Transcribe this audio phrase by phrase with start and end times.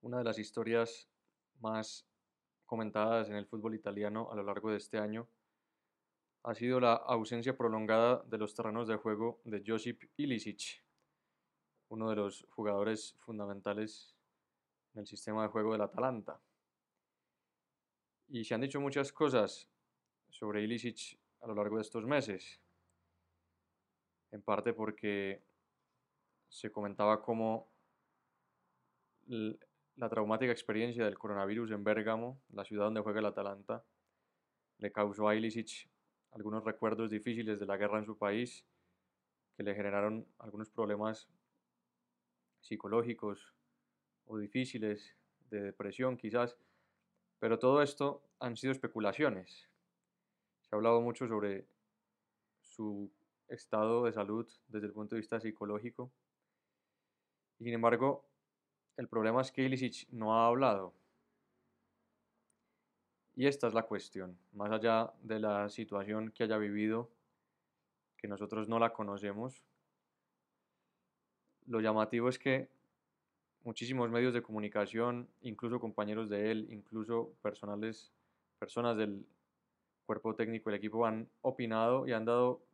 [0.00, 1.08] Una de las historias
[1.60, 2.06] más
[2.66, 5.28] comentadas en el fútbol italiano a lo largo de este año
[6.44, 10.84] ha sido la ausencia prolongada de los terrenos de juego de Josip Ilicic,
[11.88, 14.14] uno de los jugadores fundamentales
[14.94, 16.40] en el sistema de juego del Atalanta.
[18.28, 19.68] Y se han dicho muchas cosas
[20.30, 22.60] sobre Ilicic a lo largo de estos meses,
[24.30, 25.42] en parte porque
[26.48, 27.68] se comentaba cómo
[29.98, 33.84] la traumática experiencia del coronavirus en Bérgamo, la ciudad donde juega el Atalanta,
[34.78, 35.90] le causó a Ilicic
[36.30, 38.64] algunos recuerdos difíciles de la guerra en su país
[39.56, 41.28] que le generaron algunos problemas
[42.60, 43.56] psicológicos
[44.26, 45.16] o difíciles
[45.50, 46.56] de depresión quizás,
[47.40, 49.68] pero todo esto han sido especulaciones.
[50.62, 51.66] Se ha hablado mucho sobre
[52.60, 53.10] su
[53.48, 56.12] estado de salud desde el punto de vista psicológico.
[57.58, 58.27] Sin embargo,
[58.98, 60.92] el problema es que Ilicic no ha hablado.
[63.36, 67.08] Y esta es la cuestión, más allá de la situación que haya vivido,
[68.16, 69.64] que nosotros no la conocemos,
[71.66, 72.68] lo llamativo es que
[73.62, 78.12] muchísimos medios de comunicación, incluso compañeros de él, incluso personales,
[78.58, 79.24] personas del
[80.06, 82.64] cuerpo técnico del equipo han opinado y han dado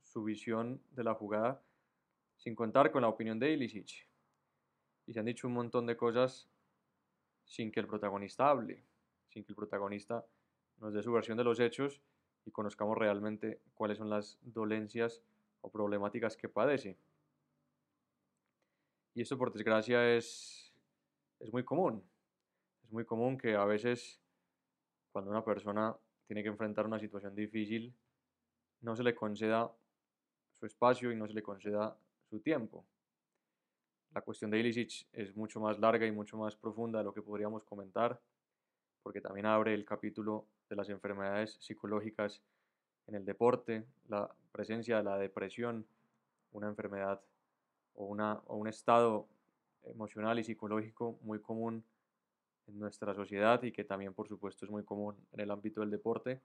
[0.00, 1.60] su visión de la jugada
[2.36, 4.06] sin contar con la opinión de Ilicic
[5.08, 6.50] y se han dicho un montón de cosas
[7.46, 8.84] sin que el protagonista hable,
[9.30, 10.26] sin que el protagonista
[10.80, 12.02] nos dé su versión de los hechos
[12.44, 15.22] y conozcamos realmente cuáles son las dolencias
[15.62, 16.98] o problemáticas que padece.
[19.14, 20.74] Y esto por desgracia es,
[21.40, 22.04] es muy común.
[22.84, 24.20] Es muy común que a veces
[25.10, 27.94] cuando una persona tiene que enfrentar una situación difícil,
[28.82, 29.72] no se le conceda
[30.52, 31.96] su espacio y no se le conceda
[32.28, 32.84] su tiempo.
[34.14, 37.22] La cuestión de Ilicic es mucho más larga y mucho más profunda de lo que
[37.22, 38.20] podríamos comentar,
[39.02, 42.42] porque también abre el capítulo de las enfermedades psicológicas
[43.06, 45.86] en el deporte, la presencia de la depresión,
[46.52, 47.20] una enfermedad
[47.94, 49.28] o, una, o un estado
[49.84, 51.84] emocional y psicológico muy común
[52.66, 55.90] en nuestra sociedad y que también por supuesto es muy común en el ámbito del
[55.90, 56.40] deporte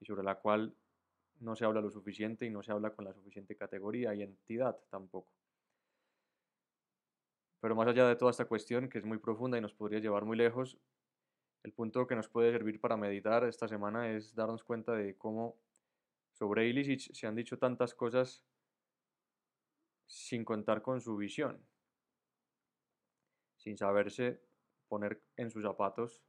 [0.00, 0.74] y sobre la cual
[1.40, 4.76] no se habla lo suficiente y no se habla con la suficiente categoría y entidad
[4.90, 5.28] tampoco.
[7.62, 10.24] Pero más allá de toda esta cuestión, que es muy profunda y nos podría llevar
[10.24, 10.80] muy lejos,
[11.62, 15.56] el punto que nos puede servir para meditar esta semana es darnos cuenta de cómo
[16.32, 18.44] sobre Ilicic se han dicho tantas cosas
[20.08, 21.64] sin contar con su visión,
[23.54, 24.42] sin saberse
[24.88, 26.20] poner en sus zapatos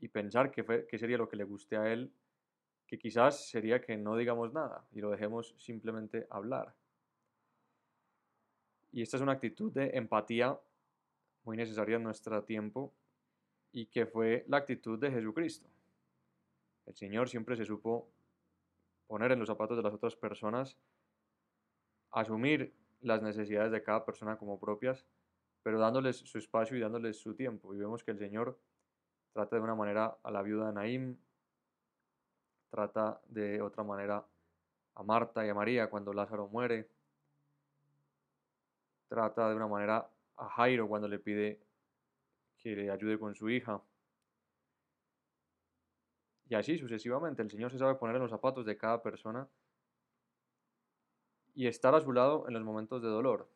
[0.00, 2.12] y pensar qué, qué sería lo que le guste a él,
[2.84, 6.74] que quizás sería que no digamos nada y lo dejemos simplemente hablar.
[8.92, 10.58] Y esta es una actitud de empatía
[11.44, 12.92] muy necesaria en nuestro tiempo
[13.72, 15.68] y que fue la actitud de Jesucristo.
[16.86, 18.08] El Señor siempre se supo
[19.06, 20.76] poner en los zapatos de las otras personas,
[22.10, 25.04] asumir las necesidades de cada persona como propias,
[25.62, 27.74] pero dándoles su espacio y dándoles su tiempo.
[27.74, 28.58] Y vemos que el Señor
[29.32, 31.16] trata de una manera a la viuda de Naim,
[32.70, 34.24] trata de otra manera
[34.94, 36.88] a Marta y a María cuando Lázaro muere,
[39.08, 41.60] trata de una manera a Jairo cuando le pide
[42.58, 43.82] que le ayude con su hija.
[46.48, 49.48] Y así sucesivamente, el Señor se sabe poner en los zapatos de cada persona
[51.54, 53.50] y estar a su lado en los momentos de dolor.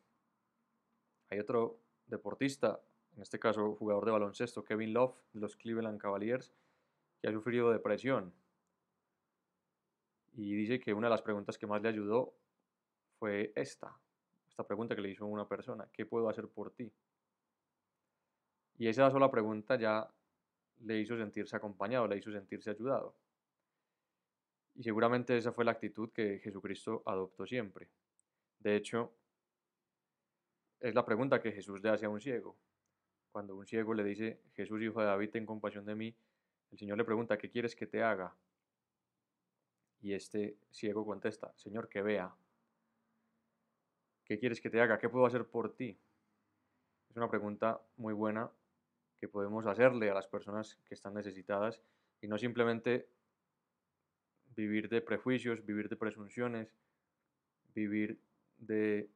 [1.29, 2.81] Hay otro deportista,
[3.15, 6.53] en este caso jugador de baloncesto, Kevin Love, de los Cleveland Cavaliers,
[7.19, 8.33] que ha sufrido depresión.
[10.33, 12.35] Y dice que una de las preguntas que más le ayudó
[13.17, 14.02] fue esta
[14.53, 16.93] esta pregunta que le hizo una persona, ¿qué puedo hacer por ti?
[18.77, 20.07] Y esa sola pregunta ya
[20.81, 23.15] le hizo sentirse acompañado, le hizo sentirse ayudado.
[24.75, 27.89] Y seguramente esa fue la actitud que Jesucristo adoptó siempre.
[28.59, 29.15] De hecho,
[30.79, 32.55] es la pregunta que Jesús le hace a un ciego.
[33.31, 36.15] Cuando un ciego le dice, Jesús, hijo de David, ten compasión de mí,
[36.71, 38.35] el Señor le pregunta, ¿qué quieres que te haga?
[40.01, 42.35] Y este ciego contesta, Señor, que vea.
[44.25, 44.97] ¿Qué quieres que te haga?
[44.97, 45.97] ¿Qué puedo hacer por ti?
[47.09, 48.49] Es una pregunta muy buena
[49.19, 51.81] que podemos hacerle a las personas que están necesitadas
[52.21, 53.07] y no simplemente
[54.55, 56.73] vivir de prejuicios, vivir de presunciones,
[57.75, 58.19] vivir
[58.57, 59.09] de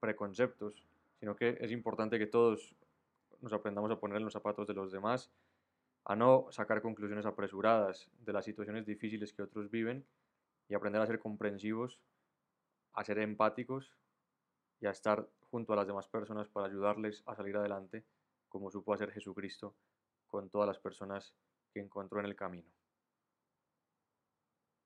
[0.00, 0.86] preconceptos,
[1.18, 2.74] sino que es importante que todos
[3.40, 5.30] nos aprendamos a poner en los zapatos de los demás,
[6.04, 10.04] a no sacar conclusiones apresuradas de las situaciones difíciles que otros viven
[10.68, 12.00] y aprender a ser comprensivos
[12.94, 13.92] a ser empáticos
[14.80, 18.04] y a estar junto a las demás personas para ayudarles a salir adelante,
[18.48, 19.76] como supo hacer Jesucristo
[20.26, 21.34] con todas las personas
[21.72, 22.70] que encontró en el camino.